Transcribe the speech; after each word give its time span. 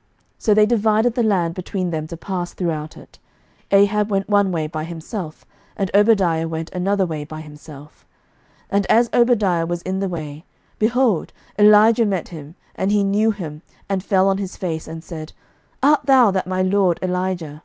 11:018:006 0.00 0.08
So 0.44 0.54
they 0.54 0.64
divided 0.64 1.14
the 1.14 1.22
land 1.22 1.52
between 1.54 1.90
them 1.90 2.06
to 2.06 2.16
pass 2.16 2.54
throughout 2.54 2.96
it: 2.96 3.18
Ahab 3.70 4.10
went 4.10 4.30
one 4.30 4.50
way 4.50 4.66
by 4.66 4.84
himself, 4.84 5.44
and 5.76 5.90
Obadiah 5.94 6.48
went 6.48 6.70
another 6.70 7.04
way 7.04 7.26
by 7.26 7.42
himself. 7.42 8.06
11:018:007 8.68 8.68
And 8.76 8.86
as 8.86 9.10
Obadiah 9.12 9.66
was 9.66 9.82
in 9.82 10.00
the 10.00 10.08
way, 10.08 10.46
behold, 10.78 11.34
Elijah 11.58 12.06
met 12.06 12.28
him: 12.28 12.54
and 12.74 12.90
he 12.90 13.04
knew 13.04 13.30
him, 13.30 13.60
and 13.90 14.02
fell 14.02 14.26
on 14.26 14.38
his 14.38 14.56
face, 14.56 14.88
and 14.88 15.04
said, 15.04 15.34
Art 15.82 16.06
thou 16.06 16.30
that 16.30 16.46
my 16.46 16.62
lord 16.62 16.98
Elijah? 17.02 17.62